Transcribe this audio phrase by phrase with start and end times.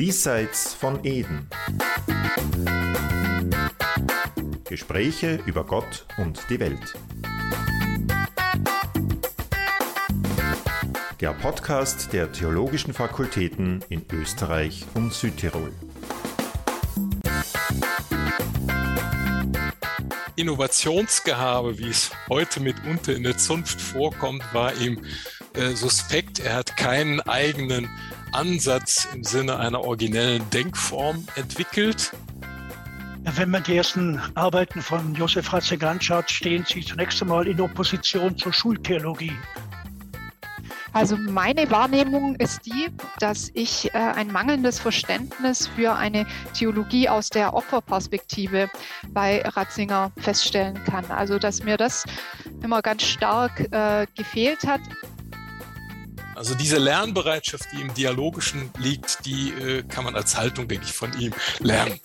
[0.00, 1.46] Diesseits von Eden.
[4.64, 6.94] Gespräche über Gott und die Welt.
[11.20, 15.70] Der Podcast der Theologischen Fakultäten in Österreich und Südtirol.
[20.34, 25.04] Innovationsgehabe, wie es heute mitunter in der Zunft vorkommt, war ihm
[25.52, 26.38] äh, suspekt.
[26.38, 27.90] Er hat keinen eigenen
[28.32, 32.12] Ansatz im Sinne einer originellen Denkform entwickelt.
[33.22, 38.36] Wenn man die ersten Arbeiten von Josef Ratzinger anschaut, stehen sie zunächst einmal in Opposition
[38.36, 39.36] zur Schultheologie.
[40.92, 42.88] Also meine Wahrnehmung ist die,
[43.20, 48.68] dass ich äh, ein mangelndes Verständnis für eine Theologie aus der Opferperspektive
[49.08, 51.04] bei Ratzinger feststellen kann.
[51.10, 52.04] Also dass mir das
[52.62, 54.80] immer ganz stark äh, gefehlt hat.
[56.40, 60.92] Also diese Lernbereitschaft, die im Dialogischen liegt, die äh, kann man als Haltung, denke ich,
[60.94, 62.00] von ihm lernen.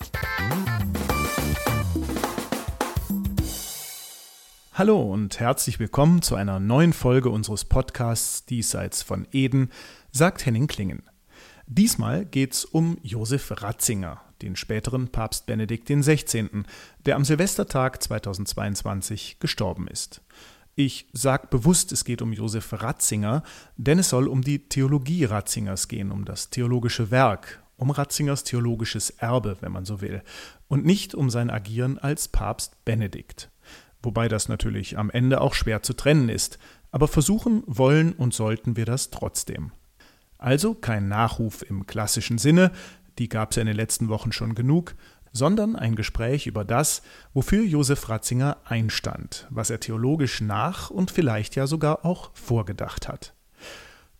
[4.74, 9.72] Hallo und herzlich willkommen zu einer neuen Folge unseres Podcasts Diesseits von Eden,
[10.12, 11.08] sagt Henning Klingen.
[11.66, 16.64] Diesmal geht's um Josef Ratzinger, den späteren Papst Benedikt XVI.,
[17.06, 20.20] der am Silvestertag 2022 gestorben ist.
[20.76, 23.42] Ich sage bewusst, es geht um Josef Ratzinger,
[23.76, 29.10] denn es soll um die Theologie Ratzingers gehen, um das theologische Werk, um Ratzingers theologisches
[29.10, 30.22] Erbe, wenn man so will,
[30.68, 33.50] und nicht um sein Agieren als Papst Benedikt
[34.06, 36.58] wobei das natürlich am Ende auch schwer zu trennen ist,
[36.92, 39.72] aber versuchen wollen und sollten wir das trotzdem.
[40.38, 42.70] Also kein Nachruf im klassischen Sinne,
[43.18, 44.94] die gab es ja in den letzten Wochen schon genug,
[45.36, 47.02] sondern ein Gespräch über das,
[47.34, 53.34] wofür Josef Ratzinger einstand, was er theologisch nach und vielleicht ja sogar auch vorgedacht hat.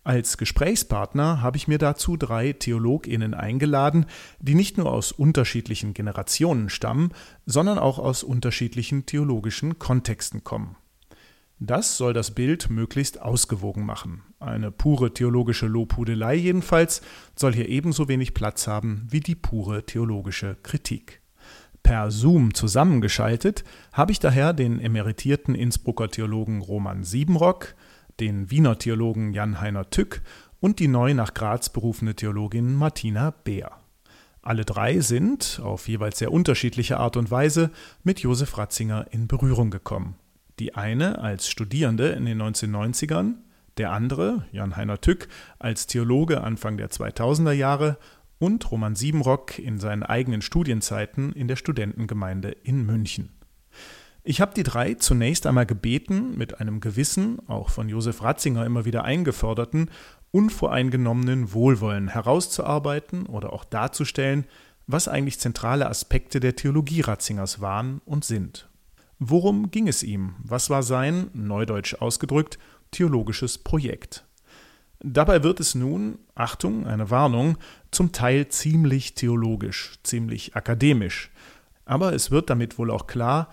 [0.05, 4.06] Als Gesprächspartner habe ich mir dazu drei Theologinnen eingeladen,
[4.39, 7.11] die nicht nur aus unterschiedlichen Generationen stammen,
[7.45, 10.77] sondern auch aus unterschiedlichen theologischen Kontexten kommen.
[11.58, 14.22] Das soll das Bild möglichst ausgewogen machen.
[14.40, 17.00] Eine pure theologische Lobhudelei jedenfalls
[17.34, 21.22] soll hier ebenso wenig Platz haben wie die pure theologische Kritik.
[21.83, 27.74] Per Zoom zusammengeschaltet habe ich daher den emeritierten Innsbrucker Theologen Roman Siebenrock,
[28.20, 30.20] den Wiener Theologen Jan-Heiner Tück
[30.61, 33.70] und die neu nach Graz berufene Theologin Martina Beer.
[34.42, 37.70] Alle drei sind, auf jeweils sehr unterschiedliche Art und Weise,
[38.05, 40.17] mit Josef Ratzinger in Berührung gekommen.
[40.58, 43.34] Die eine als Studierende in den 1990ern,
[43.77, 45.28] der andere, Jan-Heiner Tück,
[45.58, 47.98] als Theologe Anfang der 2000er Jahre
[48.39, 53.30] und Roman Siebenrock in seinen eigenen Studienzeiten in der Studentengemeinde in München.
[54.24, 58.84] Ich habe die drei zunächst einmal gebeten, mit einem gewissen, auch von Josef Ratzinger immer
[58.84, 59.90] wieder eingeförderten,
[60.33, 64.44] unvoreingenommenen Wohlwollen herauszuarbeiten oder auch darzustellen,
[64.86, 68.68] was eigentlich zentrale Aspekte der Theologie Ratzingers waren und sind.
[69.19, 70.35] Worum ging es ihm?
[70.43, 72.59] Was war sein, neudeutsch ausgedrückt,
[72.91, 74.27] theologisches Projekt?
[75.01, 77.57] Dabei wird es nun, Achtung, eine Warnung,
[77.91, 81.31] zum Teil ziemlich theologisch, ziemlich akademisch.
[81.85, 83.49] Aber es wird damit wohl auch klar,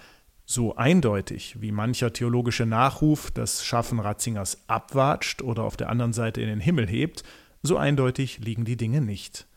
[0.45, 6.41] so eindeutig, wie mancher theologische Nachruf das Schaffen Ratzingers abwatscht oder auf der anderen Seite
[6.41, 7.23] in den Himmel hebt,
[7.61, 9.47] so eindeutig liegen die Dinge nicht.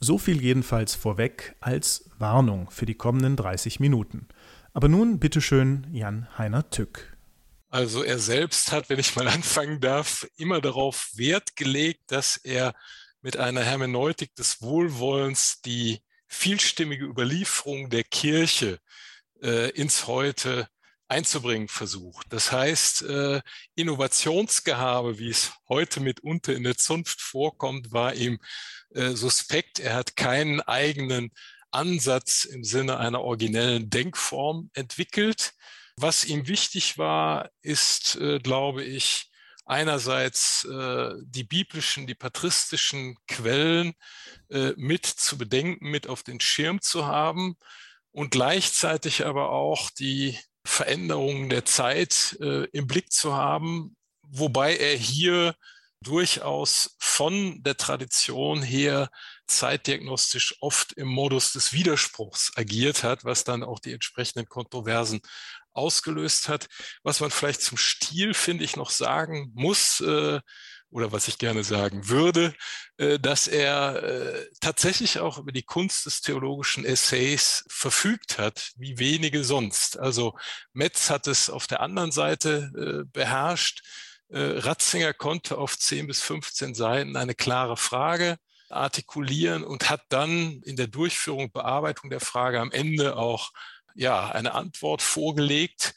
[0.00, 4.26] So viel jedenfalls vorweg als Warnung für die kommenden 30 Minuten.
[4.74, 7.16] Aber nun bitteschön Jan Heiner Tück.
[7.70, 12.74] Also er selbst hat, wenn ich mal anfangen darf, immer darauf Wert gelegt, dass er
[13.22, 18.80] mit einer Hermeneutik des Wohlwollens die vielstimmige Überlieferung der Kirche
[19.40, 20.68] äh, ins Heute
[21.06, 22.26] einzubringen versucht.
[22.30, 23.42] Das heißt, äh,
[23.76, 28.40] Innovationsgehabe, wie es heute mitunter in der Zunft vorkommt, war ihm
[28.90, 29.78] äh, suspekt.
[29.78, 31.30] Er hat keinen eigenen
[31.74, 35.52] Ansatz im Sinne einer originellen Denkform entwickelt.
[35.96, 39.30] Was ihm wichtig war, ist, äh, glaube ich,
[39.66, 43.94] einerseits äh, die biblischen, die patristischen Quellen
[44.50, 47.56] äh, mit zu bedenken, mit auf den Schirm zu haben
[48.10, 55.54] und gleichzeitig aber auch die Veränderungen der Zeit im Blick zu haben, wobei er hier
[56.00, 59.10] durchaus von der Tradition her
[59.46, 65.20] zeitdiagnostisch oft im Modus des Widerspruchs agiert hat, was dann auch die entsprechenden Kontroversen
[65.72, 66.66] ausgelöst hat.
[67.02, 70.40] Was man vielleicht zum Stil, finde ich, noch sagen muss, äh,
[70.94, 72.54] oder was ich gerne sagen würde,
[72.98, 78.98] äh, dass er äh, tatsächlich auch über die Kunst des theologischen Essays verfügt hat, wie
[78.98, 79.98] wenige sonst.
[79.98, 80.38] Also
[80.72, 83.82] Metz hat es auf der anderen Seite äh, beherrscht.
[84.30, 88.36] Ratzinger konnte auf 10 bis 15 Seiten eine klare Frage
[88.70, 93.50] artikulieren und hat dann in der Durchführung, Bearbeitung der Frage am Ende auch
[93.94, 95.94] ja, eine Antwort vorgelegt,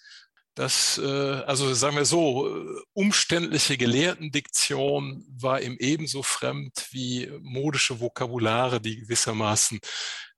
[0.57, 8.00] das, äh, also sagen wir so, äh, umständliche Gelehrtendiktion war ihm ebenso fremd wie modische
[8.00, 9.79] Vokabulare, die gewissermaßen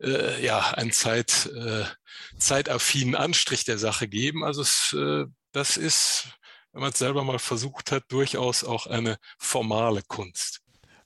[0.01, 1.85] äh, ja einen Zeit, äh,
[2.37, 4.43] zeitaffinen Anstrich der Sache geben.
[4.43, 6.27] Also es, äh, das ist,
[6.71, 10.61] wenn man es selber mal versucht hat, durchaus auch eine formale Kunst.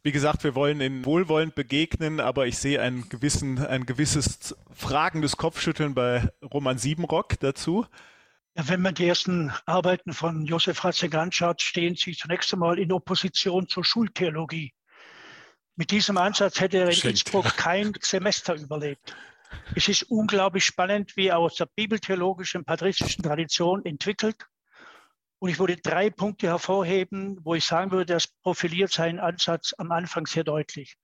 [0.05, 5.37] Wie gesagt, wir wollen in wohlwollend begegnen, aber ich sehe ein, gewissen, ein gewisses fragendes
[5.37, 7.85] Kopfschütteln bei Roman Siebenrock dazu.
[8.55, 12.91] Ja, wenn man die ersten Arbeiten von Josef Ratzinger anschaut, stehen sie zunächst einmal in
[12.91, 14.73] Opposition zur Schultheologie.
[15.75, 17.05] Mit diesem Ansatz hätte er in Schenkt.
[17.05, 19.15] Innsbruck kein Semester überlebt.
[19.75, 24.35] Es ist unglaublich spannend, wie er aus der bibeltheologischen, patristischen Tradition entwickelt.
[25.43, 29.91] Und ich würde drei Punkte hervorheben, wo ich sagen würde, das profiliert seinen Ansatz am
[29.91, 30.95] Anfang sehr deutlich.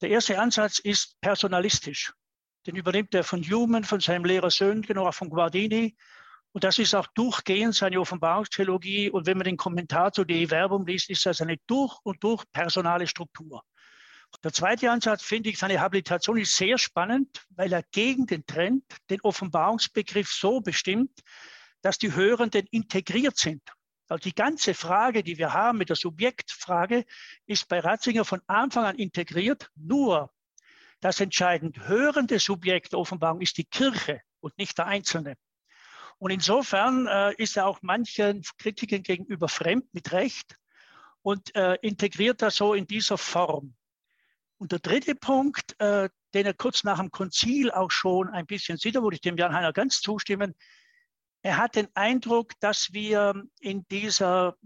[0.00, 2.12] Der erste Ansatz ist personalistisch.
[2.68, 5.96] Den übernimmt er von Human, von seinem Lehrer Söhngen, auch von Guardini
[6.52, 9.10] und das ist auch durchgehend seine Offenbarungstheologie.
[9.10, 12.44] Und wenn man den Kommentar zu der Werbung liest, ist das eine durch und durch
[12.52, 13.64] personale Struktur.
[14.44, 18.84] Der zweite Ansatz finde ich, seine Habilitation ist sehr spannend, weil er gegen den Trend
[19.10, 21.10] den Offenbarungsbegriff so bestimmt,
[21.84, 23.62] dass die Hörenden integriert sind.
[24.08, 27.04] Also die ganze Frage, die wir haben mit der Subjektfrage,
[27.44, 29.70] ist bei Ratzinger von Anfang an integriert.
[29.74, 30.32] Nur
[31.00, 35.36] das entscheidend hörende Subjekt der Offenbarung ist die Kirche und nicht der Einzelne.
[36.16, 40.56] Und insofern äh, ist er auch manchen Kritikern gegenüber fremd mit Recht
[41.20, 43.74] und äh, integriert das so in dieser Form.
[44.56, 48.78] Und der dritte Punkt, äh, den er kurz nach dem Konzil auch schon ein bisschen
[48.78, 50.54] sieht, da würde ich dem Jan Heiner ganz zustimmen,
[51.44, 54.56] er hat den Eindruck, dass wir in dieser,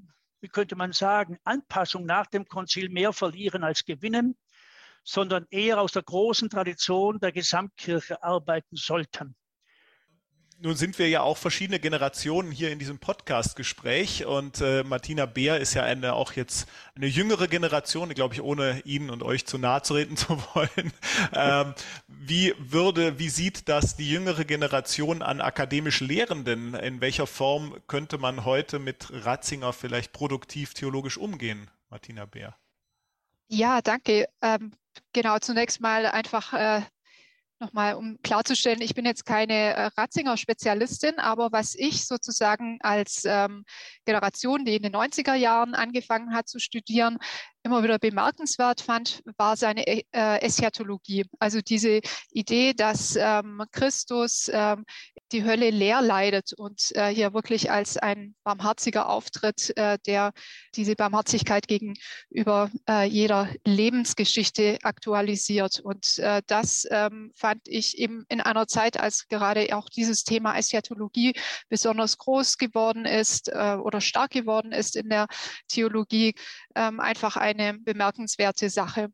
[0.41, 4.39] wie könnte man sagen, Anpassung nach dem Konzil mehr verlieren als gewinnen,
[5.03, 9.35] sondern eher aus der großen Tradition der Gesamtkirche arbeiten sollten.
[10.61, 15.61] Nun sind wir ja auch verschiedene Generationen hier in diesem Podcast-Gespräch und äh, Martina Beer
[15.61, 19.57] ist ja eine auch jetzt eine jüngere Generation, glaube ich, ohne Ihnen und euch zu
[19.57, 20.93] nahe treten zu wollen.
[21.33, 21.75] Ähm,
[22.09, 26.75] wie würde, wie sieht das die jüngere Generation an akademisch Lehrenden?
[26.75, 32.57] In welcher Form könnte man heute mit Ratzinger vielleicht produktiv theologisch umgehen, Martina Beer?
[33.47, 34.29] Ja, danke.
[34.43, 34.73] Ähm,
[35.13, 36.83] genau, zunächst mal einfach äh,
[37.61, 43.65] nochmal, um klarzustellen, ich bin jetzt keine äh, Ratzinger-Spezialistin, aber was ich sozusagen als ähm,
[44.05, 47.19] Generation, die in den 90er Jahren angefangen hat zu studieren,
[47.63, 51.25] immer wieder bemerkenswert fand, war seine äh, Eschatologie.
[51.39, 52.01] Also diese
[52.31, 54.85] Idee, dass ähm, Christus ähm,
[55.33, 60.33] die Hölle leer leidet und äh, hier wirklich als ein barmherziger Auftritt, äh, der
[60.75, 65.81] diese Barmherzigkeit gegenüber äh, jeder Lebensgeschichte aktualisiert.
[65.81, 70.57] Und äh, das ähm, fand ich eben in einer Zeit, als gerade auch dieses Thema
[70.57, 71.35] Eschatologie
[71.69, 75.27] besonders groß geworden ist äh, oder stark geworden ist in der
[75.69, 76.35] Theologie,
[76.79, 79.09] ähm, einfach ein eine bemerkenswerte Sache.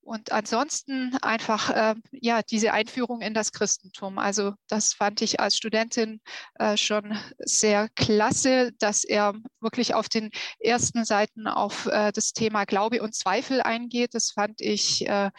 [0.00, 4.18] Und ansonsten einfach äh, ja diese Einführung in das Christentum.
[4.18, 6.22] Also das fand ich als Studentin
[6.54, 10.30] äh, schon sehr klasse, dass er wirklich auf den
[10.60, 14.14] ersten Seiten auf äh, das Thema Glaube und Zweifel eingeht.
[14.14, 15.30] Das fand ich äh,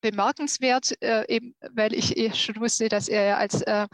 [0.00, 3.86] bemerkenswert, äh, eben weil ich eh schon wusste, dass er als äh,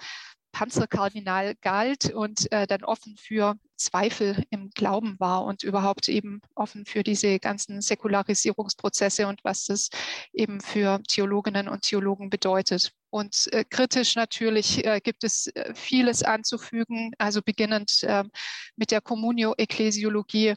[0.56, 6.86] Panzerkardinal galt und äh, dann offen für Zweifel im Glauben war und überhaupt eben offen
[6.86, 9.90] für diese ganzen Säkularisierungsprozesse und was das
[10.32, 12.92] eben für Theologinnen und Theologen bedeutet.
[13.10, 18.30] Und äh, kritisch natürlich äh, gibt es äh, vieles anzufügen, also beginnend ähm,
[18.76, 20.54] mit der Communio-Ekklesiologie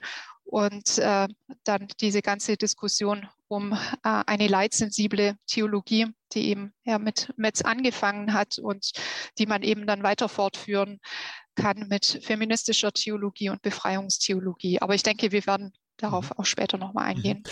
[0.50, 1.28] und äh,
[1.64, 3.78] dann diese ganze Diskussion um äh,
[4.26, 8.92] eine leitsensible Theologie, die eben ja mit Metz angefangen hat und
[9.38, 11.00] die man eben dann weiter fortführen
[11.56, 14.82] kann mit feministischer Theologie und Befreiungstheologie.
[14.82, 16.38] Aber ich denke, wir werden darauf mhm.
[16.38, 17.44] auch später nochmal eingehen.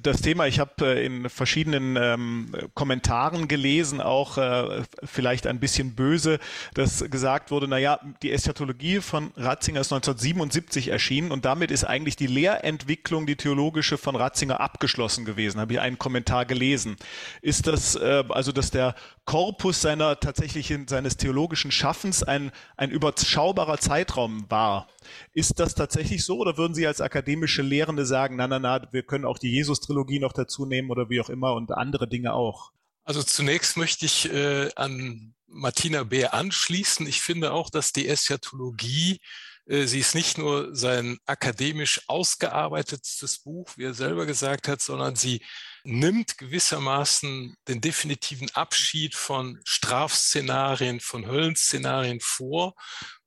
[0.00, 5.94] Das Thema, ich habe äh, in verschiedenen ähm, Kommentaren gelesen, auch äh, vielleicht ein bisschen
[5.94, 6.38] böse,
[6.74, 12.16] dass gesagt wurde, naja, die Eschatologie von Ratzinger ist 1977 erschienen und damit ist eigentlich
[12.16, 16.96] die Lehrentwicklung, die theologische von Ratzinger abgeschlossen gewesen, habe ich einen Kommentar gelesen.
[17.42, 23.78] Ist das, äh, also dass der Korpus seiner tatsächlichen, seines theologischen Schaffens ein, ein überschaubarer
[23.78, 24.88] Zeitraum war?
[25.32, 29.02] Ist das tatsächlich so oder würden Sie als akademische Lehrende sagen, na, na, na, wir
[29.02, 32.72] können auch die Jesus-Trilogie noch dazu nehmen oder wie auch immer und andere Dinge auch?
[33.04, 37.06] Also zunächst möchte ich äh, an Martina Beer anschließen.
[37.06, 39.20] Ich finde auch, dass die Eschatologie
[39.68, 45.16] Äh, sie ist nicht nur sein akademisch ausgearbeitetes Buch, wie er selber gesagt hat, sondern
[45.16, 45.42] sie
[45.84, 52.74] nimmt gewissermaßen den definitiven Abschied von Strafszenarien, von Höllenszenarien vor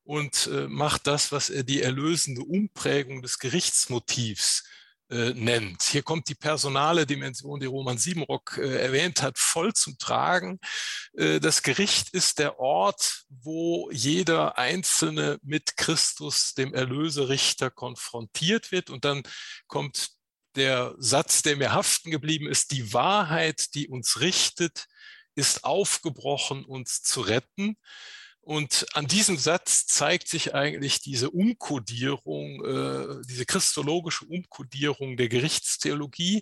[0.03, 4.63] und äh, macht das, was er die erlösende Umprägung des Gerichtsmotivs
[5.09, 5.83] äh, nennt.
[5.83, 10.59] Hier kommt die personale Dimension, die Roman Siebenrock äh, erwähnt hat, voll zum Tragen.
[11.13, 18.89] Äh, das Gericht ist der Ort, wo jeder Einzelne mit Christus, dem Erlöserichter, konfrontiert wird.
[18.89, 19.23] Und dann
[19.67, 20.09] kommt
[20.55, 24.85] der Satz, der mir haften geblieben ist, die Wahrheit, die uns richtet,
[25.35, 27.77] ist aufgebrochen, uns zu retten.
[28.41, 36.41] Und an diesem Satz zeigt sich eigentlich diese Umkodierung, äh, diese christologische Umkodierung der Gerichtstheologie,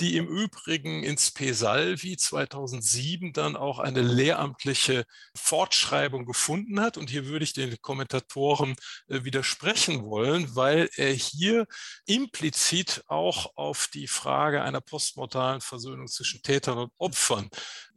[0.00, 1.52] die im Übrigen ins P.
[1.52, 5.04] Salvi 2007 dann auch eine lehramtliche
[5.36, 6.96] Fortschreibung gefunden hat.
[6.96, 8.74] Und hier würde ich den Kommentatoren
[9.08, 11.66] äh, widersprechen wollen, weil er hier
[12.06, 17.50] implizit auch auf die Frage einer postmortalen Versöhnung zwischen Tätern und Opfern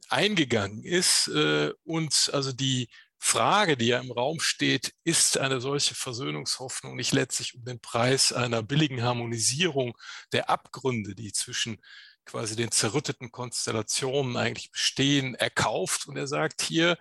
[0.10, 5.95] eingegangen ist äh, und also die Frage, die ja im Raum steht, ist eine solche
[5.95, 9.98] Versöhnungshoffnung nicht letztlich um den Preis einer billigen Harmonisierung
[10.31, 11.81] der Abgründe, die zwischen
[12.25, 16.07] quasi den zerrütteten Konstellationen eigentlich bestehen, erkauft.
[16.07, 16.98] Und er sagt hier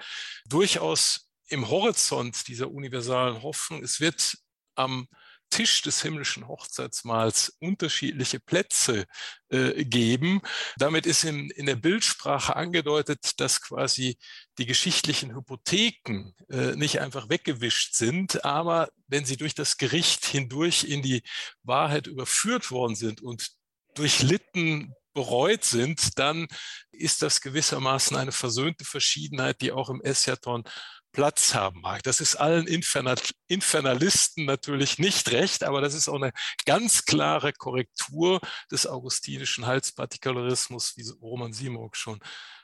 [0.46, 4.36] durchaus im Horizont dieser universalen Hoffnung, es wird
[4.74, 5.08] am
[5.50, 9.06] Tisch des himmlischen Hochzeitsmahls unterschiedliche Plätze
[9.50, 10.40] äh, geben.
[10.76, 14.18] Damit ist in, in der Bildsprache angedeutet, dass quasi
[14.58, 20.84] die geschichtlichen Hypotheken äh, nicht einfach weggewischt sind, aber wenn sie durch das Gericht hindurch
[20.84, 21.22] in die
[21.62, 23.50] Wahrheit überführt worden sind und
[23.94, 26.48] durchlitten bereut sind, dann
[26.90, 30.64] ist das gewissermaßen eine versöhnte Verschiedenheit, die auch im Eschaton
[31.14, 32.02] Platz haben mag.
[32.02, 33.16] Das ist allen Infernal
[33.48, 36.32] Infernalisten natürlich nicht recht, aber das ist auch eine
[36.66, 38.40] ganz klare Korrektur
[38.70, 42.18] des augustinischen Heilspartikularismus, wie Roman Simok schon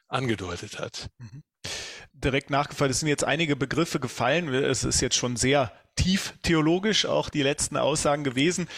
[0.08, 1.08] angedeutet hat.
[1.18, 1.42] Mhm
[2.12, 2.90] direkt nachgefallen.
[2.90, 4.52] Es sind jetzt einige Begriffe gefallen.
[4.52, 8.68] Es ist jetzt schon sehr tief theologisch auch die letzten Aussagen gewesen.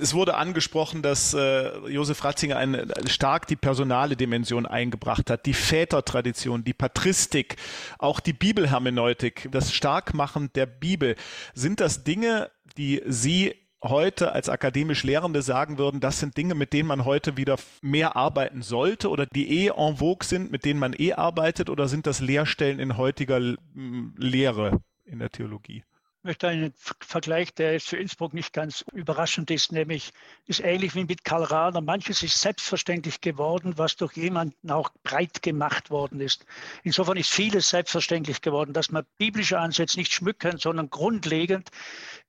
[0.00, 5.54] Es wurde angesprochen, dass äh, Josef Ratzinger eine, stark die personale Dimension eingebracht hat, die
[5.54, 7.56] Vätertradition, die Patristik,
[7.98, 11.16] auch die Bibelhermeneutik, das Starkmachen der Bibel.
[11.54, 16.72] Sind das Dinge, die Sie heute als akademisch Lehrende sagen würden, das sind Dinge, mit
[16.72, 20.78] denen man heute wieder mehr arbeiten sollte oder die eh en vogue sind, mit denen
[20.78, 25.84] man eh arbeitet oder sind das Lehrstellen in heutiger Lehre in der Theologie?
[26.22, 30.12] Ich möchte einen Vergleich, der jetzt für Innsbruck nicht ganz überraschend ist, nämlich
[30.46, 31.80] ist ähnlich wie mit Karl Rahner.
[31.80, 36.46] Manches ist selbstverständlich geworden, was durch jemanden auch breit gemacht worden ist.
[36.84, 41.70] Insofern ist vieles selbstverständlich geworden, dass man biblische Ansätze nicht schmücken, sondern grundlegend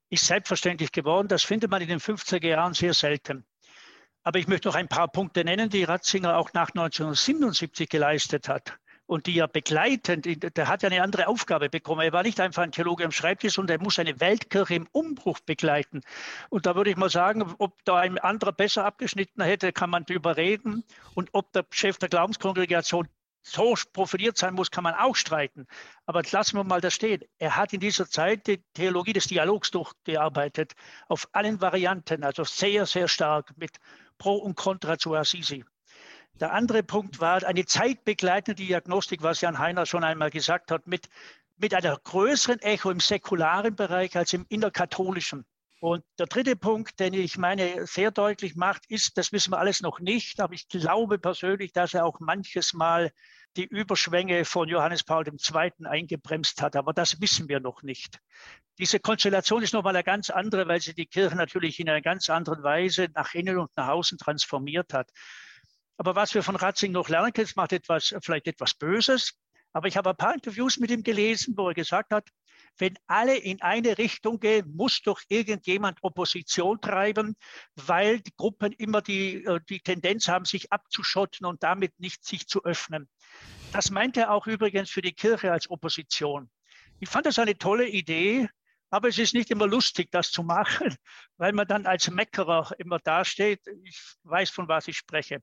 [0.09, 1.27] ist selbstverständlich geworden.
[1.27, 3.45] Das findet man in den 50er Jahren sehr selten.
[4.23, 8.75] Aber ich möchte noch ein paar Punkte nennen, die Ratzinger auch nach 1977 geleistet hat
[9.05, 10.25] und die ja begleitend,
[10.57, 12.01] der hat ja eine andere Aufgabe bekommen.
[12.01, 15.39] Er war nicht einfach ein Theologe am Schreibtisch, sondern er muss eine Weltkirche im Umbruch
[15.41, 16.01] begleiten.
[16.49, 20.05] Und da würde ich mal sagen, ob da ein anderer besser abgeschnitten hätte, kann man
[20.05, 20.83] drüber reden.
[21.15, 23.07] Und ob der Chef der Glaubenskongregation
[23.43, 25.67] so profiliert sein muss, kann man auch streiten.
[26.05, 27.23] Aber lassen wir mal das stehen.
[27.39, 30.73] Er hat in dieser Zeit die Theologie des Dialogs durchgearbeitet,
[31.07, 33.77] auf allen Varianten, also sehr, sehr stark mit
[34.17, 35.65] Pro und Contra zu Assisi.
[36.39, 41.07] Der andere Punkt war eine zeitbegleitende Diagnostik, was Jan Heiner schon einmal gesagt hat, mit,
[41.57, 45.45] mit einer größeren Echo im säkularen Bereich als im innerkatholischen.
[45.79, 49.81] Und der dritte Punkt, den ich meine sehr deutlich macht, ist, das wissen wir alles
[49.81, 53.11] noch nicht, aber ich glaube persönlich, dass er auch manches Mal
[53.57, 55.85] die Überschwänge von Johannes Paul II.
[55.85, 56.75] eingebremst hat.
[56.75, 58.19] Aber das wissen wir noch nicht.
[58.79, 62.29] Diese Konstellation ist nochmal eine ganz andere, weil sie die Kirche natürlich in einer ganz
[62.29, 65.11] anderen Weise nach innen und nach außen transformiert hat.
[65.97, 69.33] Aber was wir von Ratzing noch lernen können, es macht etwas, vielleicht etwas Böses.
[69.73, 72.29] Aber ich habe ein paar Interviews mit ihm gelesen, wo er gesagt hat,
[72.77, 77.35] wenn alle in eine Richtung gehen, muss doch irgendjemand Opposition treiben,
[77.75, 82.47] weil die Gruppen immer die, äh, die Tendenz haben, sich abzuschotten und damit nicht sich
[82.47, 83.09] zu öffnen.
[83.71, 86.49] Das meint er auch übrigens für die Kirche als Opposition.
[86.99, 88.49] Ich fand das eine tolle Idee,
[88.89, 90.95] aber es ist nicht immer lustig, das zu machen,
[91.37, 93.61] weil man dann als Meckerer immer dasteht.
[93.83, 95.41] Ich weiß, von was ich spreche.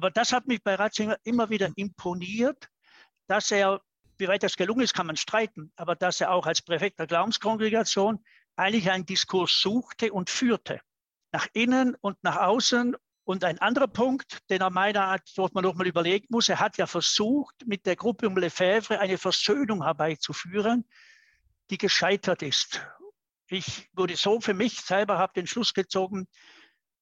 [0.00, 2.70] Aber das hat mich bei Ratzinger immer wieder imponiert,
[3.26, 3.82] dass er
[4.16, 7.06] wie weit das gelungen ist, kann man streiten, aber dass er auch als Präfekt der
[7.06, 8.24] Glaubenskongregation
[8.56, 10.80] eigentlich einen Diskurs suchte und führte.
[11.32, 12.96] Nach innen und nach außen.
[13.24, 16.78] Und ein anderer Punkt, den er meiner Art, dort man nochmal überlegen muss, er hat
[16.78, 20.88] ja versucht, mit der Gruppe um Lefebvre eine Versöhnung herbeizuführen,
[21.68, 22.80] die gescheitert ist.
[23.50, 26.26] ich wurde so für mich selber, habe den Schluss gezogen,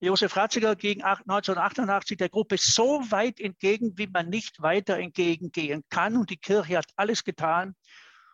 [0.01, 6.15] Josef Ratzinger ging 1988 der Gruppe so weit entgegen, wie man nicht weiter entgegengehen kann.
[6.15, 7.75] Und die Kirche hat alles getan,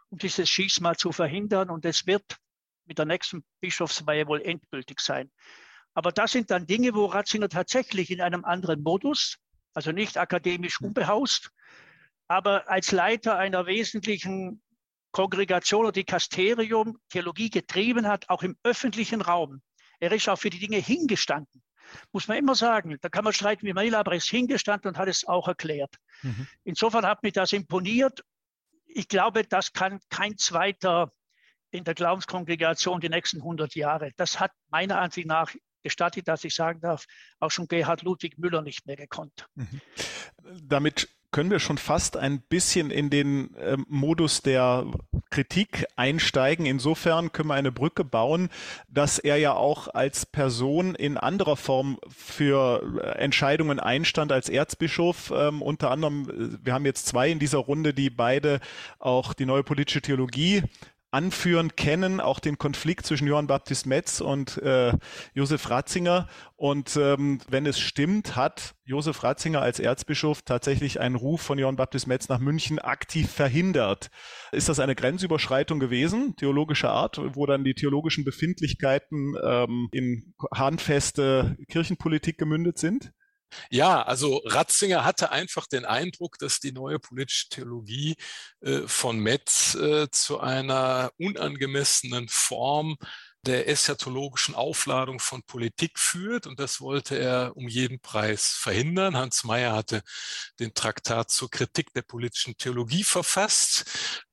[0.10, 1.72] um dieses Schießmal zu verhindern.
[1.72, 2.38] Und es wird
[2.86, 5.32] mit der nächsten Bischofsweihe wohl endgültig sein.
[5.96, 9.38] Aber das sind dann Dinge, wo Ratzinger tatsächlich in einem anderen Modus,
[9.74, 11.50] also nicht akademisch unbehaust,
[12.28, 14.62] aber als Leiter einer wesentlichen
[15.12, 19.62] Kongregation oder Dikasterium Theologie getrieben hat, auch im öffentlichen Raum.
[20.00, 21.62] Er ist auch für die Dinge hingestanden.
[22.12, 22.98] Muss man immer sagen.
[23.02, 25.48] Da kann man streiten, wie man will, aber er ist hingestanden und hat es auch
[25.48, 25.96] erklärt.
[26.24, 26.48] Mhm.
[26.64, 28.24] Insofern hat mich das imponiert.
[28.86, 31.12] Ich glaube, das kann kein zweiter
[31.72, 34.12] in der Glaubenskongregation die nächsten 100 Jahre.
[34.16, 37.06] Das hat meiner Ansicht nach gestattet, dass ich sagen darf,
[37.40, 39.46] auch schon Gerhard Ludwig Müller nicht mehr gekonnt.
[39.54, 39.82] Mhm.
[40.64, 44.90] Damit können wir schon fast ein bisschen in den äh, Modus der
[45.36, 46.66] Kritik einsteigen.
[46.66, 48.48] Insofern können wir eine Brücke bauen,
[48.88, 55.34] dass er ja auch als Person in anderer Form für äh, Entscheidungen einstand als Erzbischof.
[55.36, 58.62] Ähm, unter anderem, äh, wir haben jetzt zwei in dieser Runde, die beide
[58.98, 60.64] auch die neue politische Theologie
[61.16, 64.92] anführen, kennen auch den Konflikt zwischen Johann Baptist Metz und äh,
[65.34, 66.28] Josef Ratzinger.
[66.58, 71.78] Und ähm, wenn es stimmt, hat Josef Ratzinger als Erzbischof tatsächlich einen Ruf von Johann
[71.78, 74.10] Baptist Metz nach München aktiv verhindert.
[74.52, 81.56] Ist das eine Grenzüberschreitung gewesen, theologischer Art, wo dann die theologischen Befindlichkeiten ähm, in handfeste
[81.70, 83.14] Kirchenpolitik gemündet sind?
[83.70, 88.16] Ja, also Ratzinger hatte einfach den Eindruck, dass die neue politische Theologie
[88.62, 92.98] äh, von Metz äh, zu einer unangemessenen Form
[93.46, 96.48] der eschatologischen Aufladung von Politik führt.
[96.48, 99.16] Und das wollte er um jeden Preis verhindern.
[99.16, 100.02] Hans Mayer hatte
[100.60, 103.86] den Traktat zur Kritik der politischen Theologie verfasst.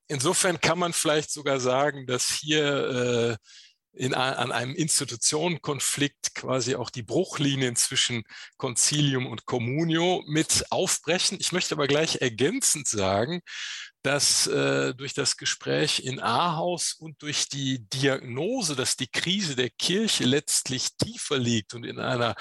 [0.09, 3.47] Insofern kann man vielleicht sogar sagen, dass hier äh,
[3.95, 8.25] in, an einem Institutionenkonflikt quasi auch die Bruchlinien zwischen
[8.57, 11.39] Concilium und Communio mit aufbrechen.
[11.41, 13.43] Ich möchte aber gleich ergänzend sagen,
[14.03, 19.71] dass äh, durch das Gespräch in Ahaus und durch die Diagnose, dass die Krise der
[19.71, 22.35] Kirche letztlich tiefer liegt und in einer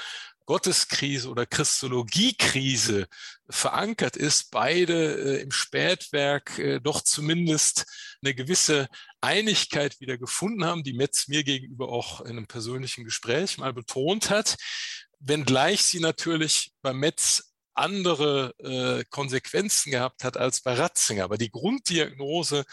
[0.46, 3.08] Gotteskrise oder Christologiekrise
[3.50, 7.86] verankert ist, beide äh, im Spätwerk äh, doch zumindest
[8.24, 8.88] eine gewisse
[9.22, 14.30] Einigkeit wieder gefunden haben, die Metz mir gegenüber auch in einem persönlichen Gespräch mal betont
[14.30, 14.58] hat,
[15.20, 17.51] wenngleich sie natürlich bei Metz
[17.82, 21.26] andere äh, Konsequenzen gehabt hat als bei Ratzinger.
[21.26, 22.66] Aber die Grunddiagnose,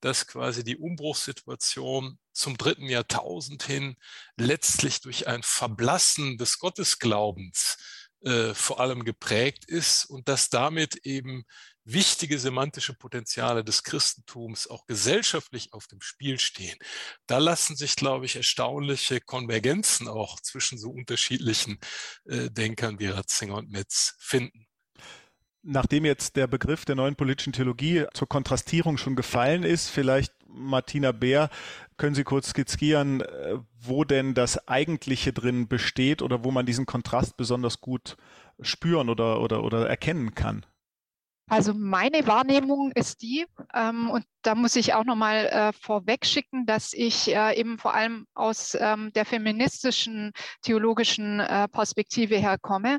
[0.00, 3.96] dass quasi die Umbruchssituation zum dritten Jahrtausend hin
[4.36, 7.76] letztlich durch ein Verblassen des Gottesglaubens
[8.24, 11.44] äh, vor allem geprägt ist und dass damit eben
[11.84, 16.78] wichtige semantische Potenziale des Christentums auch gesellschaftlich auf dem Spiel stehen.
[17.26, 21.78] Da lassen sich, glaube ich, erstaunliche Konvergenzen auch zwischen so unterschiedlichen
[22.24, 24.66] äh, Denkern wie Ratzinger und Metz finden.
[25.66, 31.12] Nachdem jetzt der Begriff der neuen politischen Theologie zur Kontrastierung schon gefallen ist, vielleicht Martina
[31.12, 31.48] Bär,
[31.96, 36.86] können Sie kurz skizzieren, äh, wo denn das Eigentliche drin besteht oder wo man diesen
[36.86, 38.16] Kontrast besonders gut
[38.60, 40.64] spüren oder, oder, oder erkennen kann?
[41.46, 46.64] Also meine Wahrnehmung ist die, ähm, und da muss ich auch nochmal äh, vorweg schicken,
[46.64, 52.98] dass ich äh, eben vor allem aus ähm, der feministischen theologischen äh, Perspektive herkomme,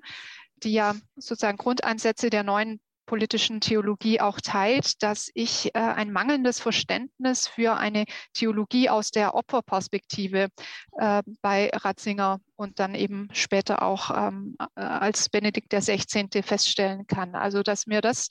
[0.58, 6.60] die ja sozusagen Grundansätze der neuen politischen Theologie auch teilt, dass ich äh, ein mangelndes
[6.60, 10.50] Verständnis für eine Theologie aus der Opferperspektive
[10.98, 16.28] äh, bei Ratzinger und dann eben später auch ähm, äh, als Benedikt XVI.
[16.42, 17.36] feststellen kann.
[17.36, 18.30] Also dass mir das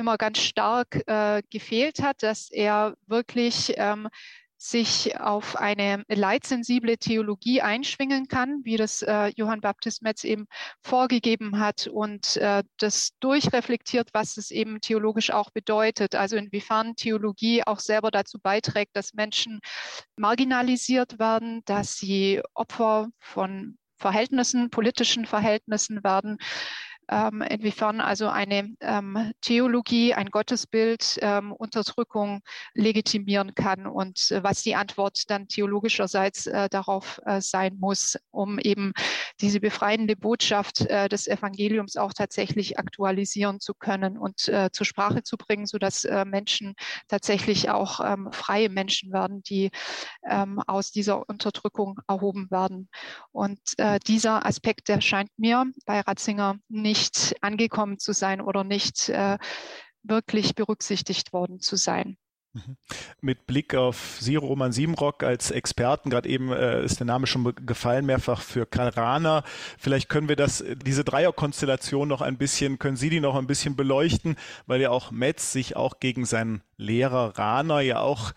[0.00, 4.08] immer ganz stark äh, gefehlt hat, dass er wirklich ähm,
[4.62, 10.46] sich auf eine leitsensible Theologie einschwingen kann, wie das äh, Johann Baptist Metz eben
[10.82, 16.14] vorgegeben hat und äh, das durchreflektiert, was es eben theologisch auch bedeutet.
[16.14, 19.60] Also inwiefern Theologie auch selber dazu beiträgt, dass Menschen
[20.16, 26.36] marginalisiert werden, dass sie Opfer von Verhältnissen, politischen Verhältnissen werden,
[27.10, 32.40] ähm, inwiefern also eine ähm, Theologie, ein Gottesbild ähm, Unterdrückung
[32.74, 38.58] legitimieren kann und äh, was die Antwort dann theologischerseits äh, darauf äh, sein muss, um
[38.58, 38.92] eben
[39.40, 45.22] diese befreiende Botschaft äh, des Evangeliums auch tatsächlich aktualisieren zu können und äh, zur Sprache
[45.22, 46.74] zu bringen, sodass äh, Menschen
[47.08, 49.70] tatsächlich auch ähm, freie Menschen werden, die
[50.28, 52.88] ähm, aus dieser Unterdrückung erhoben werden.
[53.32, 53.58] Und
[54.06, 59.38] dieser Aspekt, der scheint mir bei Ratzinger nicht nicht angekommen zu sein oder nicht äh,
[60.02, 62.16] wirklich berücksichtigt worden zu sein.
[62.52, 62.76] Mhm.
[63.20, 67.54] Mit Blick auf Sie, Roman Siebenrock, als Experten, gerade eben äh, ist der Name schon
[67.64, 69.44] gefallen, mehrfach für Karl Rahner.
[69.78, 73.76] Vielleicht können wir das, diese Dreierkonstellation noch ein bisschen, können Sie die noch ein bisschen
[73.76, 74.36] beleuchten,
[74.66, 78.32] weil ja auch Metz sich auch gegen seinen Lehrer Rahner ja auch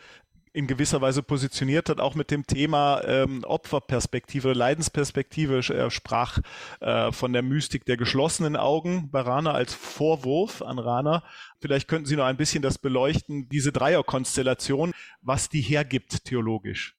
[0.53, 5.61] in gewisser Weise positioniert hat, auch mit dem Thema ähm, Opferperspektive, Leidensperspektive.
[5.73, 6.39] Er sprach
[6.79, 11.23] äh, von der Mystik der geschlossenen Augen bei Rana als Vorwurf an Rana.
[11.59, 16.95] Vielleicht könnten Sie noch ein bisschen das beleuchten, diese Dreierkonstellation, was die hergibt theologisch.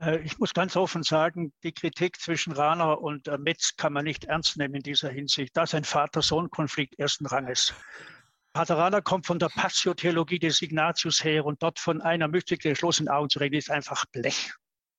[0.00, 4.04] Äh, ich muss ganz offen sagen, die Kritik zwischen Rana und äh, Metz kann man
[4.04, 5.56] nicht ernst nehmen in dieser Hinsicht.
[5.56, 7.74] Das ist ein Vater-Sohn-Konflikt ersten Ranges.
[8.52, 13.08] Paterana kommt von der Passio-Theologie des Ignatius her und dort von einer Mystik der geschlossenen
[13.08, 14.52] Augen zu reden, ist einfach Blech.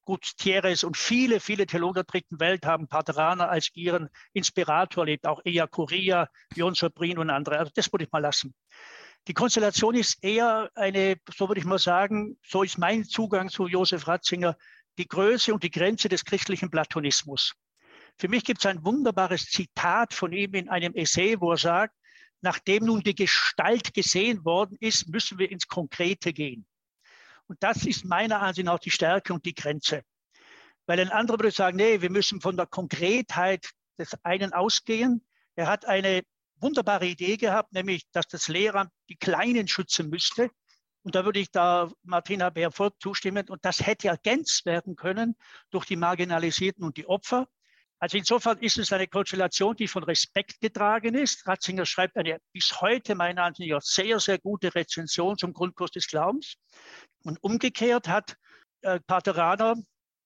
[0.06, 5.28] Gut, Thieres und viele, viele Theologen der dritten Welt haben Paterana als ihren Inspirator erlebt,
[5.28, 7.60] auch Ea Curia, Jon Sobrin und andere.
[7.60, 8.56] Also das würde ich mal lassen.
[9.28, 13.68] Die Konstellation ist eher eine, so würde ich mal sagen, so ist mein Zugang zu
[13.68, 14.58] Josef Ratzinger,
[14.98, 17.54] die Größe und die Grenze des christlichen Platonismus.
[18.18, 21.96] Für mich gibt es ein wunderbares Zitat von ihm in einem Essay, wo er sagt,
[22.42, 26.66] nachdem nun die Gestalt gesehen worden ist, müssen wir ins Konkrete gehen.
[27.48, 30.04] Und das ist meiner Ansicht nach die Stärke und die Grenze.
[30.86, 35.26] Weil ein anderer würde sagen, nee, wir müssen von der Konkretheit des einen ausgehen.
[35.56, 36.24] Er hat eine
[36.56, 40.50] wunderbare Idee gehabt, nämlich, dass das Lehramt die Kleinen schützen müsste.
[41.04, 43.50] Und da würde ich da Martina Bär-Vogt zustimmen.
[43.50, 45.36] Und das hätte ergänzt werden können
[45.72, 47.48] durch die Marginalisierten und die Opfer.
[48.02, 51.48] Also insofern ist es eine Konstellation, die von Respekt getragen ist.
[51.48, 56.08] Ratzinger schreibt eine bis heute meiner Ansicht nach sehr, sehr gute Rezension zum Grundkurs des
[56.08, 56.56] Glaubens.
[57.24, 58.38] Und umgekehrt hat
[58.82, 59.76] äh, Pater Rahner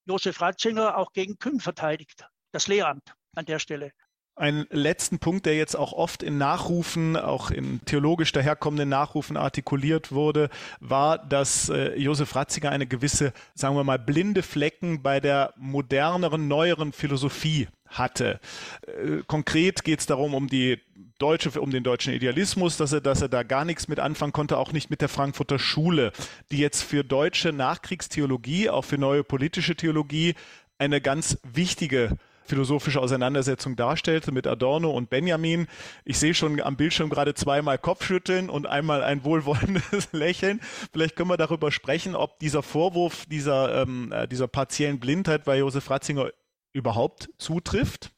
[0.06, 3.92] Josef Ratzinger auch gegen Kühn verteidigt, das Lehramt an der Stelle.
[4.38, 10.12] Einen letzten Punkt, der jetzt auch oft in Nachrufen, auch in theologisch daherkommenden Nachrufen artikuliert
[10.12, 10.50] wurde,
[10.82, 16.50] war, dass äh, Josef Ratzinger eine gewisse, sagen wir mal, blinde Flecken bei der moderneren,
[16.50, 18.42] neueren Philosophie hatte.
[18.86, 20.82] Äh, konkret geht es darum, um die
[21.18, 24.58] deutsche, um den deutschen Idealismus, dass er, dass er da gar nichts mit anfangen konnte,
[24.58, 26.12] auch nicht mit der Frankfurter Schule,
[26.52, 30.36] die jetzt für deutsche Nachkriegstheologie, auch für neue politische Theologie
[30.78, 35.68] eine ganz wichtige philosophische Auseinandersetzung darstellte mit Adorno und Benjamin.
[36.04, 40.62] Ich sehe schon am Bildschirm gerade zweimal Kopfschütteln und einmal ein wohlwollendes Lächeln.
[40.92, 45.58] Vielleicht können wir darüber sprechen, ob dieser Vorwurf dieser, ähm, äh, dieser partiellen Blindheit bei
[45.58, 46.32] Josef Ratzinger
[46.74, 48.12] überhaupt zutrifft.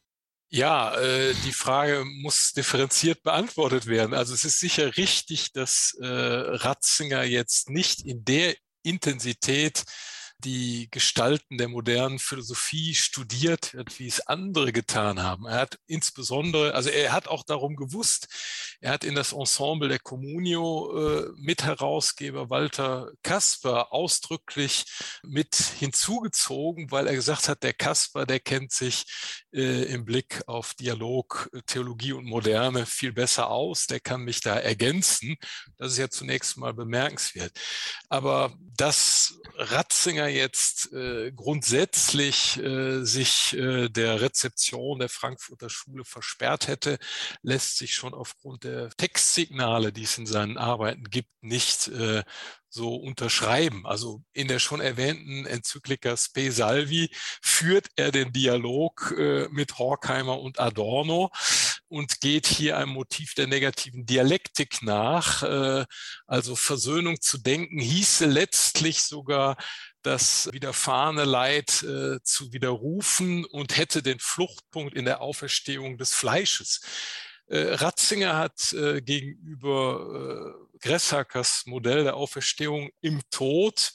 [0.50, 4.14] Ja, äh, die Frage muss differenziert beantwortet werden.
[4.14, 9.84] Also es ist sicher richtig, dass äh, Ratzinger jetzt nicht in der Intensität
[10.44, 15.46] die Gestalten der modernen Philosophie studiert hat, wie es andere getan haben.
[15.46, 18.28] Er hat insbesondere, also er hat auch darum gewusst,
[18.80, 24.84] er hat in das Ensemble der Communio äh, Mitherausgeber Walter Kasper ausdrücklich
[25.24, 29.04] mit hinzugezogen, weil er gesagt hat, der Kasper, der kennt sich
[29.52, 34.56] äh, im Blick auf Dialog, Theologie und Moderne viel besser aus, der kann mich da
[34.56, 35.36] ergänzen.
[35.78, 37.58] Das ist ja zunächst mal bemerkenswert.
[38.08, 46.68] Aber dass Ratzinger jetzt äh, grundsätzlich äh, sich äh, der Rezeption der Frankfurter Schule versperrt
[46.68, 46.98] hätte,
[47.42, 52.22] lässt sich schon aufgrund der Textsignale, die es in seinen Arbeiten gibt, nicht äh,
[52.68, 53.86] so unterschreiben.
[53.86, 57.10] Also in der schon erwähnten Enzyklika Spe Salvi
[57.42, 61.30] führt er den Dialog äh, mit Horkheimer und Adorno
[61.88, 65.42] und geht hier einem Motiv der negativen Dialektik nach.
[65.42, 65.84] Äh,
[66.26, 69.56] also Versöhnung zu denken hieße letztlich sogar
[70.02, 76.80] das widerfahrene Leid äh, zu widerrufen und hätte den Fluchtpunkt in der Auferstehung des Fleisches.
[77.48, 83.92] Äh, Ratzinger hat äh, gegenüber äh, Gresshackers Modell der Auferstehung im Tod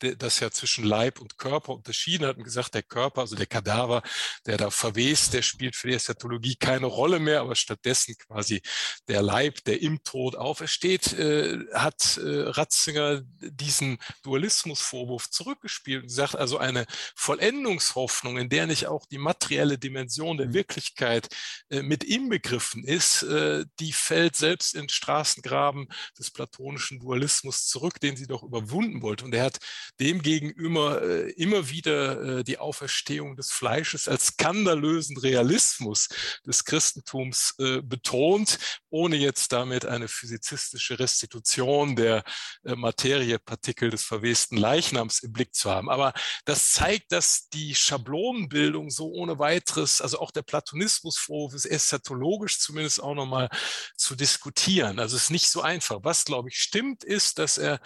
[0.00, 4.02] das ja zwischen Leib und Körper unterschieden hat und gesagt, der Körper, also der Kadaver,
[4.46, 8.62] der da verwest, der spielt für die Eschatologie keine Rolle mehr, aber stattdessen quasi
[9.08, 16.36] der Leib, der im Tod aufersteht, äh, hat äh, Ratzinger diesen Dualismusvorwurf zurückgespielt und gesagt,
[16.36, 20.54] also eine Vollendungshoffnung, in der nicht auch die materielle Dimension der mhm.
[20.54, 21.28] Wirklichkeit
[21.70, 28.16] äh, mit inbegriffen ist, äh, die fällt selbst in Straßengraben des platonischen Dualismus zurück, den
[28.16, 29.24] sie doch überwunden wollte.
[29.24, 29.58] Und er hat
[29.98, 36.08] demgegenüber äh, immer wieder äh, die Auferstehung des Fleisches als skandalösen Realismus
[36.46, 38.58] des Christentums äh, betont,
[38.90, 42.24] ohne jetzt damit eine physizistische Restitution der
[42.64, 45.90] äh, Materiepartikel des verwesten Leichnams im Blick zu haben.
[45.90, 46.12] Aber
[46.44, 53.02] das zeigt, dass die Schablonenbildung so ohne weiteres, also auch der Platonismusvorwurf ist eschatologisch zumindest
[53.02, 53.48] auch nochmal
[53.96, 54.98] zu diskutieren.
[54.98, 56.00] Also es ist nicht so einfach.
[56.02, 57.80] Was, glaube ich, stimmt, ist, dass er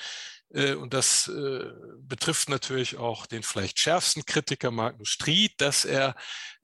[0.51, 1.65] und das äh,
[1.99, 6.15] betrifft natürlich auch den vielleicht schärfsten Kritiker Magnus Stried, dass er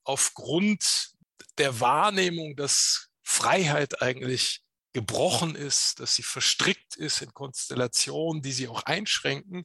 [0.05, 1.11] aufgrund
[1.59, 4.63] der Wahrnehmung, dass Freiheit eigentlich
[4.93, 9.65] gebrochen ist, dass sie verstrickt ist in Konstellationen, die sie auch einschränken,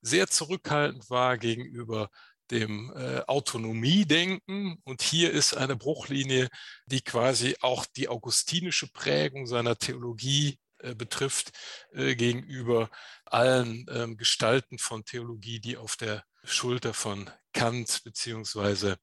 [0.00, 2.10] sehr zurückhaltend war gegenüber
[2.50, 4.80] dem äh, Autonomiedenken.
[4.84, 6.48] Und hier ist eine Bruchlinie,
[6.86, 11.52] die quasi auch die augustinische Prägung seiner Theologie äh, betrifft,
[11.92, 12.90] äh, gegenüber
[13.24, 18.96] allen ähm, Gestalten von Theologie, die auf der Schulter von Kant beziehungsweise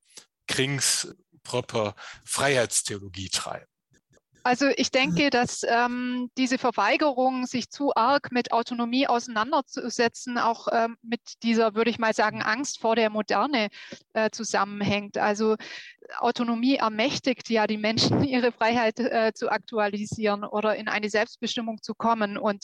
[0.47, 3.67] Krings proper Freiheitstheologie treiben.
[4.47, 10.95] Also ich denke, dass ähm, diese Verweigerung, sich zu arg mit Autonomie auseinanderzusetzen, auch ähm,
[11.01, 13.67] mit dieser, würde ich mal sagen, Angst vor der Moderne
[14.13, 15.17] äh, zusammenhängt.
[15.17, 15.57] Also
[16.19, 21.93] Autonomie ermächtigt ja die Menschen, ihre Freiheit äh, zu aktualisieren oder in eine Selbstbestimmung zu
[21.93, 22.37] kommen.
[22.37, 22.63] Und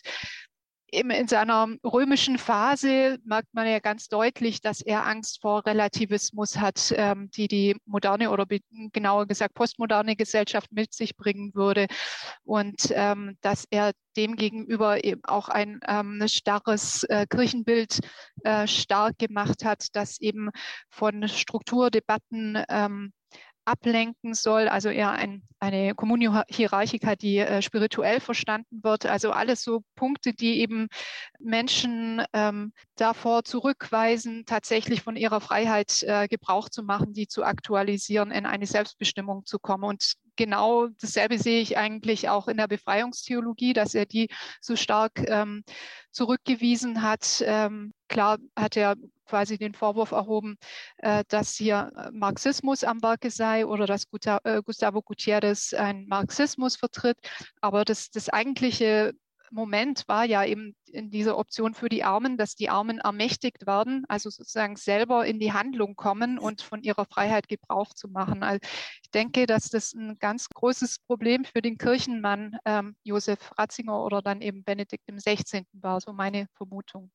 [0.94, 6.58] eben in seiner römischen Phase merkt man ja ganz deutlich, dass er Angst vor Relativismus
[6.58, 8.46] hat, ähm, die die moderne oder
[8.92, 11.88] genauer gesagt postmoderne Gesellschaft mit sich bringen würde.
[12.44, 18.00] Und ähm, dass er demgegenüber eben auch ein ähm, starres äh, Kirchenbild
[18.44, 20.50] äh, stark gemacht hat, das eben
[20.90, 23.14] von Strukturdebatten ähm,
[23.66, 29.06] ablenken soll, also eher ein, eine Communio Hierarchica, die äh, spirituell verstanden wird.
[29.06, 30.88] Also alles so Punkte, die eben
[31.40, 38.32] Menschen ähm, davor zurückweisen, tatsächlich von ihrer Freiheit äh, Gebrauch zu machen, die zu aktualisieren,
[38.32, 39.86] in eine Selbstbestimmung zu kommen.
[39.86, 44.30] Und genau dasselbe sehe ich eigentlich auch in der Befreiungstheologie, dass er die
[44.62, 45.64] so stark ähm,
[46.12, 47.44] zurückgewiesen hat.
[47.46, 50.58] Ähm, klar hat er quasi den Vorwurf erhoben,
[50.98, 54.06] äh, dass hier äh, Marxismus am Werke sei oder dass
[54.44, 57.18] äh, Gustavo Gutierrez ein Marxismus vertritt.
[57.62, 59.14] Aber das, das eigentliche
[59.54, 64.04] Moment war ja eben in dieser Option für die Armen, dass die Armen ermächtigt werden,
[64.08, 68.44] also sozusagen selber in die Handlung kommen und von ihrer Freiheit Gebrauch zu machen.
[68.44, 68.60] Also
[69.04, 74.22] ich denke, dass das ein ganz großes Problem für den Kirchenmann ähm, Josef Ratzinger oder
[74.22, 75.66] dann eben Benedikt XVI.
[75.74, 77.12] war, so meine Vermutung.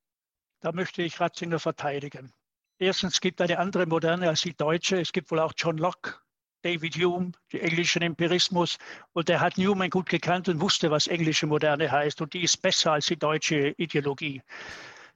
[0.60, 2.32] Da möchte ich Ratzinger verteidigen.
[2.78, 5.00] Erstens gibt eine andere Moderne als die deutsche.
[5.00, 6.14] Es gibt wohl auch John Locke,
[6.62, 8.78] David Hume, den englischen Empirismus.
[9.12, 12.20] Und er hat Newman gut gekannt und wusste, was englische Moderne heißt.
[12.20, 14.42] Und die ist besser als die deutsche Ideologie.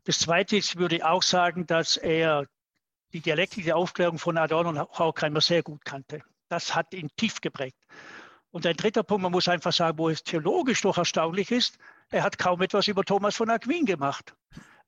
[0.04, 2.46] Das Zweite ist, ich würde auch sagen, dass er
[3.12, 6.22] die dialektische Aufklärung von Adorno und Horkheimer sehr gut kannte.
[6.48, 7.78] Das hat ihn tief geprägt.
[8.50, 11.78] Und ein dritter Punkt, man muss einfach sagen, wo es theologisch doch erstaunlich ist,
[12.10, 14.34] er hat kaum etwas über Thomas von Aquin gemacht.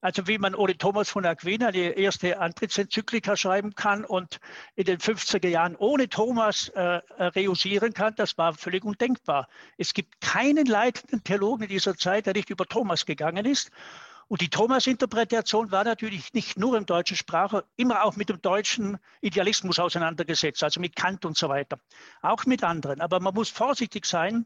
[0.04, 4.38] Also wie man ohne Thomas von Aquin eine erste Antrittsenzyklika schreiben kann und
[4.74, 9.48] in den 50er Jahren ohne Thomas äh, reusieren kann, das war völlig undenkbar.
[9.78, 13.70] Es gibt keinen leitenden Theologen in dieser Zeit, der nicht über Thomas gegangen ist.
[14.28, 18.98] Und die Thomas-Interpretation war natürlich nicht nur im deutschen Sprache, immer auch mit dem deutschen
[19.22, 21.80] Idealismus auseinandergesetzt, also mit Kant und so weiter,
[22.20, 23.00] auch mit anderen.
[23.00, 24.44] Aber man muss vorsichtig sein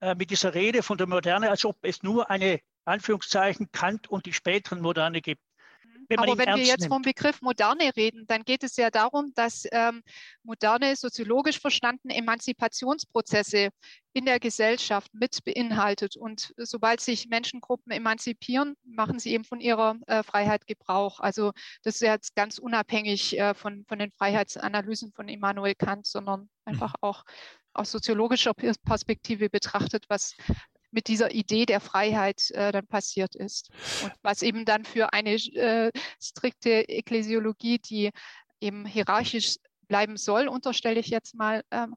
[0.00, 4.26] äh, mit dieser Rede von der Moderne, als ob es nur eine Anführungszeichen Kant und
[4.26, 5.40] die späteren Moderne gibt.
[6.08, 6.92] Wenn Aber wenn wir jetzt nimmt.
[6.92, 10.02] vom Begriff Moderne reden, dann geht es ja darum, dass ähm,
[10.42, 13.70] moderne soziologisch verstanden Emanzipationsprozesse
[14.12, 16.16] in der Gesellschaft mit beinhaltet.
[16.16, 21.20] Und sobald sich Menschengruppen emanzipieren, machen sie eben von ihrer äh, Freiheit Gebrauch.
[21.20, 26.48] Also das ist jetzt ganz unabhängig äh, von, von den Freiheitsanalysen von Immanuel Kant, sondern
[26.64, 27.08] einfach mhm.
[27.08, 27.24] auch
[27.72, 30.36] aus soziologischer Perspektive betrachtet, was
[30.94, 33.70] mit dieser Idee der Freiheit äh, dann passiert ist.
[34.02, 38.10] Und was eben dann für eine äh, strikte Ekklesiologie, die
[38.60, 39.56] eben hierarchisch
[39.88, 41.94] bleiben soll, unterstelle ich jetzt mal, ähm,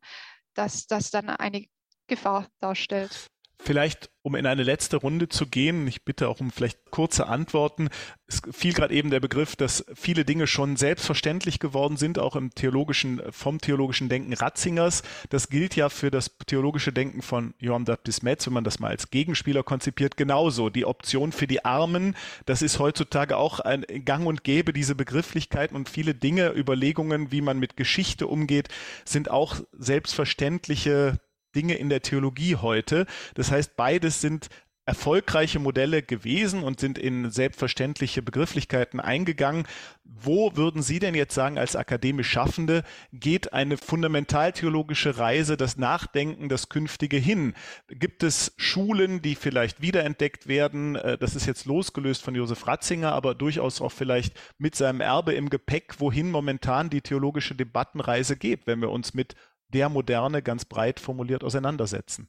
[0.54, 1.66] dass das dann eine
[2.08, 3.30] Gefahr darstellt.
[3.60, 7.90] Vielleicht, um in eine letzte Runde zu gehen, ich bitte auch um vielleicht kurze Antworten.
[8.28, 12.52] Es fiel gerade eben der Begriff, dass viele Dinge schon selbstverständlich geworden sind, auch im
[12.52, 15.02] theologischen, vom theologischen Denken Ratzingers.
[15.30, 18.90] Das gilt ja für das theologische Denken von Johann Baptist Metz, wenn man das mal
[18.90, 20.70] als Gegenspieler konzipiert, genauso.
[20.70, 22.16] Die Option für die Armen,
[22.46, 27.42] das ist heutzutage auch ein Gang und Gäbe, diese Begrifflichkeiten und viele Dinge, Überlegungen, wie
[27.42, 28.70] man mit Geschichte umgeht,
[29.04, 31.20] sind auch selbstverständliche
[31.58, 33.08] Dinge in der Theologie heute.
[33.34, 34.50] Das heißt, beides sind
[34.88, 39.68] erfolgreiche Modelle gewesen und sind in selbstverständliche Begrifflichkeiten eingegangen.
[40.06, 46.48] Wo würden Sie denn jetzt sagen, als akademisch Schaffende, geht eine fundamentaltheologische Reise, das Nachdenken,
[46.48, 47.54] das Künftige hin?
[47.90, 50.96] Gibt es Schulen, die vielleicht wiederentdeckt werden?
[50.96, 55.34] Äh, das ist jetzt losgelöst von Josef Ratzinger, aber durchaus auch vielleicht mit seinem Erbe
[55.34, 59.36] im Gepäck, wohin momentan die theologische Debattenreise geht, wenn wir uns mit
[59.70, 62.28] der Moderne ganz breit formuliert auseinandersetzen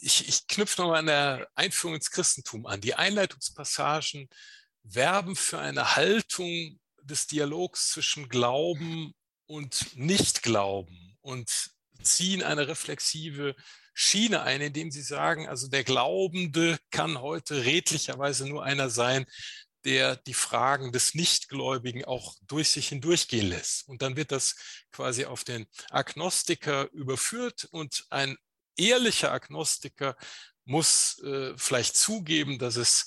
[0.00, 2.80] ich, ich knüpfe nochmal an der Einführung ins Christentum an.
[2.80, 4.28] Die Einleitungspassagen
[4.82, 9.14] werben für eine Haltung des Dialogs zwischen Glauben
[9.46, 11.70] und Nichtglauben und
[12.02, 13.54] ziehen eine reflexive
[13.94, 19.26] Schiene ein, indem sie sagen, also der Glaubende kann heute redlicherweise nur einer sein,
[19.84, 23.88] der die Fragen des Nichtgläubigen auch durch sich hindurchgehen lässt.
[23.88, 24.56] Und dann wird das
[24.92, 28.36] quasi auf den Agnostiker überführt und ein
[28.76, 30.16] ehrlicher Agnostiker
[30.64, 33.06] muss äh, vielleicht zugeben, dass es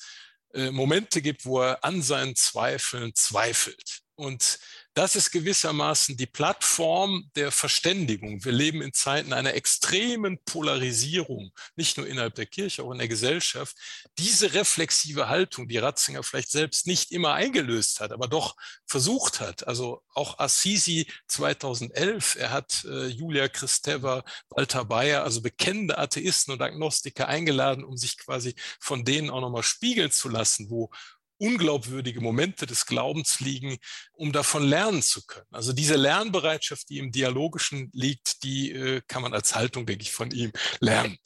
[0.53, 4.01] äh, Momente gibt, wo er an seinen Zweifeln zweifelt.
[4.15, 4.59] Und
[4.95, 8.43] das ist gewissermaßen die Plattform der Verständigung.
[8.45, 13.09] Wir leben in Zeiten einer extremen Polarisierung, nicht nur innerhalb der Kirche, auch in der
[13.09, 13.75] Gesellschaft.
[14.17, 18.55] Diese reflexive Haltung, die Ratzinger vielleicht selbst nicht immer eingelöst hat, aber doch
[18.85, 19.67] versucht hat.
[19.67, 26.61] Also auch Assisi 2011, er hat äh, Julia Kristeva, Walter Bayer, also bekennende Atheisten und
[26.61, 30.89] Agnostiker eingeladen, um sich quasi von denen auch nochmal spiegeln zu lassen, wo
[31.37, 33.77] unglaubwürdige Momente des Glaubens liegen,
[34.13, 35.47] um davon lernen zu können.
[35.51, 40.11] Also diese Lernbereitschaft, die im Dialogischen liegt, die äh, kann man als Haltung, denke ich,
[40.11, 41.17] von ihm lernen.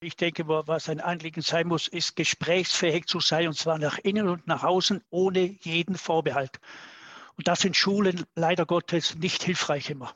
[0.00, 4.28] Ich denke, was ein Anliegen sein muss, ist gesprächsfähig zu sein, und zwar nach innen
[4.28, 6.58] und nach außen, ohne jeden Vorbehalt.
[7.36, 10.14] Und da sind Schulen leider Gottes nicht hilfreich immer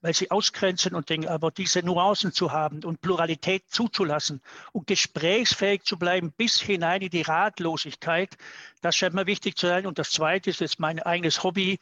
[0.00, 4.40] weil sie ausgrenzen und denken, aber diese Nuancen zu haben und Pluralität zuzulassen
[4.72, 8.36] und gesprächsfähig zu bleiben bis hinein in die Ratlosigkeit,
[8.80, 9.86] das scheint mir wichtig zu sein.
[9.86, 11.80] Und das Zweite ist jetzt mein eigenes Hobby.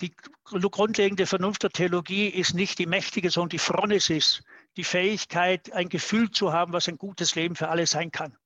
[0.00, 4.42] Die grundlegende Vernunft der Theologie ist nicht die mächtige, sondern die Phronesis,
[4.76, 8.36] die Fähigkeit, ein Gefühl zu haben, was ein gutes Leben für alle sein kann.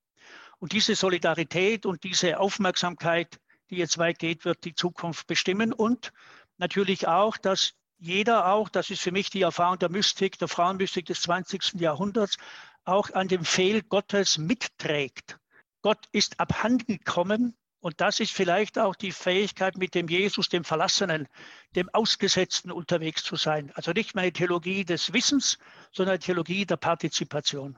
[0.59, 6.11] Und diese Solidarität und diese Aufmerksamkeit, die jetzt weit geht, wird die Zukunft bestimmen und
[6.57, 11.05] natürlich auch, dass jeder auch, das ist für mich die Erfahrung der Mystik, der Frauenmystik
[11.05, 11.79] des 20.
[11.79, 12.37] Jahrhunderts,
[12.83, 15.37] auch an dem Fehl Gottes mitträgt.
[15.81, 21.27] Gott ist abhandengekommen und das ist vielleicht auch die Fähigkeit, mit dem Jesus, dem Verlassenen,
[21.75, 23.71] dem Ausgesetzten unterwegs zu sein.
[23.75, 25.59] Also nicht mehr eine Theologie des Wissens,
[25.91, 27.77] sondern eine Theologie der Partizipation.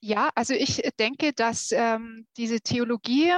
[0.00, 3.32] Ja, also ich denke, dass ähm, diese Theologie,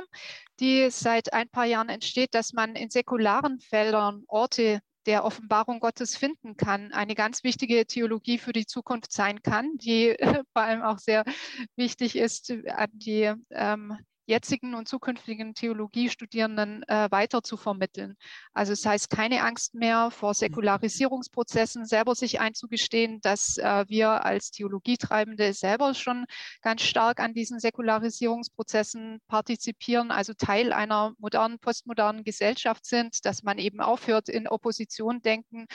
[0.60, 6.16] die seit ein paar Jahren entsteht, dass man in säkularen Feldern Orte der Offenbarung Gottes
[6.16, 10.16] finden kann, eine ganz wichtige Theologie für die Zukunft sein kann, die
[10.52, 11.24] vor allem auch sehr
[11.76, 18.16] wichtig ist an die ähm, jetzigen und zukünftigen Theologiestudierenden äh, weiter zu vermitteln.
[18.52, 20.34] Also es das heißt keine Angst mehr vor.
[20.34, 26.26] Säkularisierungsprozessen, selber sich einzugestehen, dass äh, wir als Theologietreibende selber schon
[26.62, 33.58] ganz stark an diesen Säkularisierungsprozessen partizipieren, also Teil einer modernen, postmodernen Gesellschaft sind, dass man
[33.58, 35.66] eben aufhört, in Opposition denken.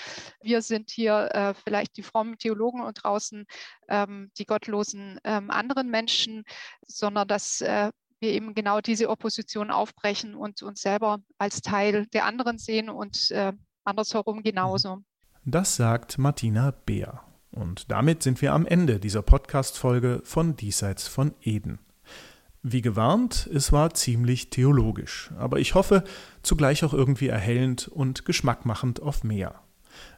[0.42, 3.46] Wir sind hier äh, vielleicht die frommen Theologen und draußen
[3.88, 6.44] ähm, die gottlosen ähm, anderen Menschen,
[6.86, 12.26] sondern dass äh, wir eben genau diese Opposition aufbrechen und uns selber als Teil der
[12.26, 13.54] anderen sehen und äh,
[13.84, 15.04] andersherum genauso.
[15.46, 17.22] Das sagt Martina Beer.
[17.52, 21.80] Und damit sind wir am Ende dieser Podcast-Folge von Diesseits von Eden.
[22.62, 26.04] Wie gewarnt, es war ziemlich theologisch, aber ich hoffe,
[26.44, 29.62] zugleich auch irgendwie erhellend und geschmackmachend auf mehr.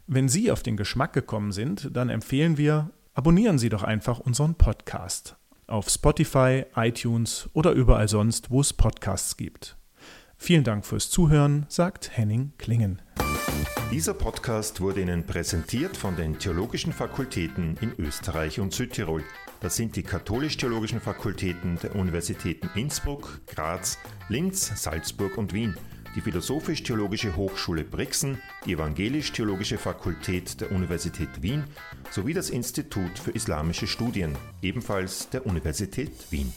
[0.07, 4.55] Wenn Sie auf den Geschmack gekommen sind, dann empfehlen wir, abonnieren Sie doch einfach unseren
[4.55, 5.37] Podcast
[5.71, 9.77] auf Spotify, iTunes oder überall sonst, wo es Podcasts gibt.
[10.38, 13.01] Vielen Dank fürs Zuhören, sagt Henning Klingen.
[13.91, 19.23] Dieser Podcast wurde Ihnen präsentiert von den Theologischen Fakultäten in Österreich und Südtirol.
[19.60, 25.75] Das sind die katholisch-theologischen Fakultäten der Universitäten Innsbruck, Graz, Linz, Salzburg und Wien
[26.15, 31.63] die Philosophisch-Theologische Hochschule Brixen, die Evangelisch-Theologische Fakultät der Universität Wien
[32.10, 36.54] sowie das Institut für Islamische Studien, ebenfalls der Universität Wien.